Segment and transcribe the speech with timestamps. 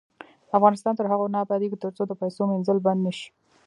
[0.57, 3.29] افغانستان تر هغو نه ابادیږي، ترڅو د پیسو مینځل بند نشي.